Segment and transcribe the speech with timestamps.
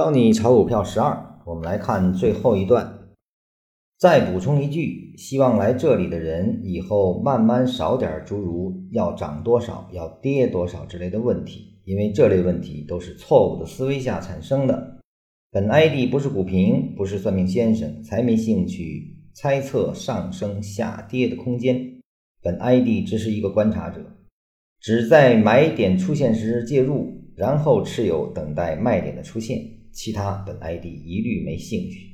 [0.00, 3.00] 教你炒股票十二，我们来看最后一段。
[3.98, 14.96] 再补充一句，希望来这里的人以后慢慢少点诸如要涨多少、要跌多少之类的问题，因为这类问题都是错误的思维下产生的。
[15.50, 22.00] 本 ID 不是股评，不是算命先生，才没兴趣猜测上升下跌的空间。
[22.42, 24.00] 本 ID 只是一个观察者，
[24.80, 27.06] 只在买点出现时介入，
[27.36, 29.76] 然后持有等待卖点的出现。
[29.92, 32.08] 其他本 ID 一律没兴趣。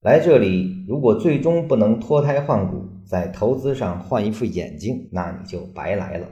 [0.00, 6.28] 来这里，如果最终不能脱胎换骨，在投资上换一副眼睛，那你就白来了。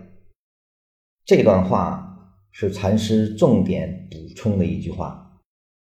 [1.24, 5.38] 这段话是禅师重点补充的一句话，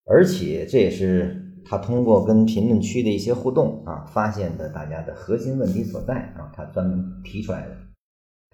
[0.05, 7.77] 而且这也是他通过跟评论区的一些互动啊，发现的大家的核心问题所在啊，他专门提出来的，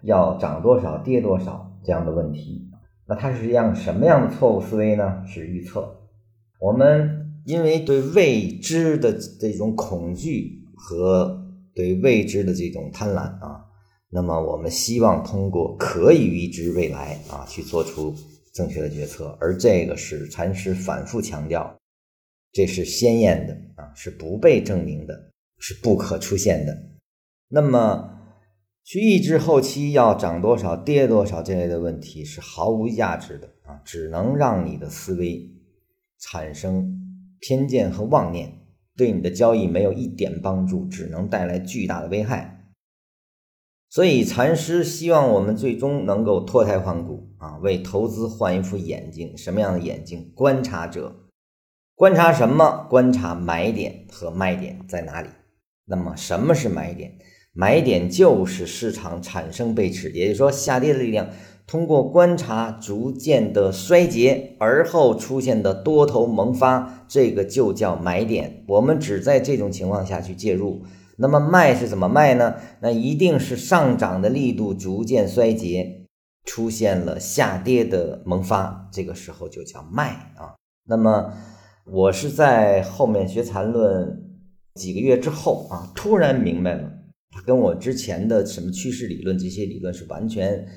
[0.04, 2.70] 要涨多少跌多少这样的问题。
[3.08, 5.26] 那它是一样什么样的错误思维呢？
[5.26, 6.01] 是预测。
[6.62, 13.66] 我们因为对未知的这种恐惧和对未知的这种贪婪啊，
[14.12, 18.14] 那么我们希望通过可以预知未来啊，去做出
[18.54, 21.76] 正确的决策，而这个是禅师反复强调，
[22.52, 26.78] 这是鲜艳的啊，是不被证明的，是不可出现的。
[27.50, 28.20] 那么
[28.84, 35.50] 去预知后期要涨多少、跌多少这类的问题是毫无价值的啊，只能让你的思维。
[36.22, 36.98] 产生
[37.40, 38.60] 偏见和妄念，
[38.96, 42.60] 对你的交易没有一点帮助，只能带来巨大的危害。
[43.90, 49.36] 所以，禅师希望我们最终能够脱胎换骨啊，为投资换一副眼睛。
[49.36, 50.32] 什么样的眼睛？
[50.34, 51.28] 观察者，
[51.96, 52.88] 观察什么？
[52.90, 55.28] 观察买点和卖点在哪里。
[55.84, 57.18] 那么，什么是买点？
[57.52, 61.28] 买点就是市场产生背驰，也就是说，下跌的力量。
[61.72, 68.66] 通过观察逐渐的衰竭，而后出现的多头萌发，这个就叫买点。
[68.68, 70.82] 我们只在这种情况下去介入。
[71.16, 72.56] 那么卖是怎么卖呢？
[72.82, 76.08] 那一定是上涨的力度逐渐衰竭，
[76.44, 80.56] 出现了下跌的萌发，这个时候就叫卖啊。
[80.86, 81.32] 那么
[81.86, 84.22] 我是在后面学缠论
[84.76, 86.92] 几个月之后啊，突然明白了，
[87.34, 90.68] 它跟我之前的什么趋势理论这些理论是完全。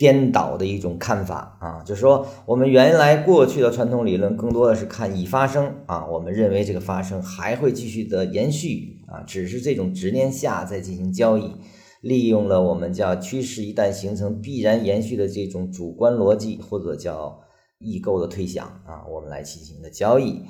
[0.00, 11.54] 颠倒的一种看法啊，就是说，我们原来过去的传统理论更多的是看已发生啊，我们认为这个发生还会继续的延续啊，只是这种执念下在进行交易，
[12.00, 17.38] 利用了我们叫趋势一旦形成必然延续的这种主观逻辑或者叫
[17.78, 20.40] 异构的推想啊，我们来进行的交易，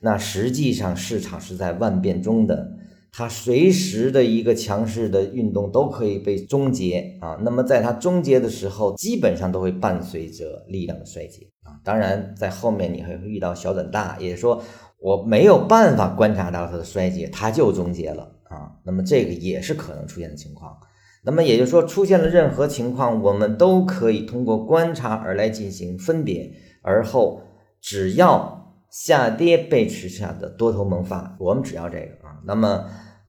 [0.00, 2.78] 那实际上市场是在万变中的。
[3.12, 11.74] 它随时的一个强势的运动都可以被终结啊，那么在它终结的时候，基本上都会伴随着力量的衰竭啊。
[11.84, 14.62] 当然，在后面你还会遇到小转大，也就是说
[15.00, 18.72] 我没有办法观察到它的衰竭，它就终结了啊。
[18.84, 20.76] 那么这个也是可能出现的情况。
[21.22, 26.50] 那么也就是说，出现了任何情况，我们都可以通过观察而来进行分别，
[26.80, 27.42] 而后
[27.80, 32.40] 只要下跌背驰下的多头萌发，我们只要这个啊。
[32.44, 32.86] 那么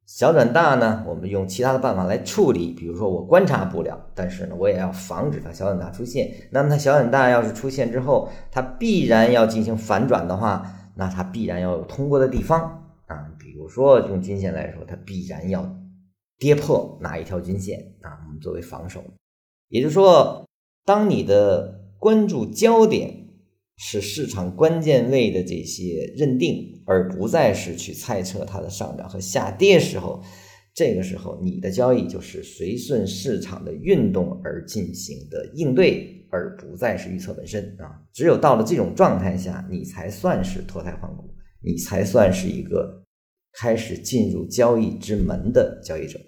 [0.07, 1.03] 小转大呢？
[1.07, 6.33] 我们用其他的办法来处理，比如说我观察不了，但是呢，我也要防止它小转大出现。
[6.51, 12.59] 那么它小转大要是出现之后，它必然要进行反转的话，那它必然要有通过的地方
[13.05, 13.31] 啊。
[13.37, 15.77] 比如说用均线来说，它必然要
[16.39, 18.17] 跌破哪一条均线啊？
[18.25, 19.03] 我们作为防守。
[19.69, 20.45] 也就是说，
[20.85, 23.20] 当你的关注焦点。
[23.83, 30.21] 是市场关键位的这些认定，而不再是去猜测它的上涨和下跌时候，
[30.71, 37.99] 这个时候你的交易就是随顺市场的运动而进行的应对，而不再是预测本身啊。
[38.13, 43.03] 只有到了这种状态下，你才算是脱胎换骨，你才算是一个
[43.53, 46.19] 开始进入交易之门的交易者。